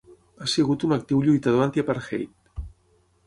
[0.43, 2.51] Ha sigut un actiu lluitador antiapartheid.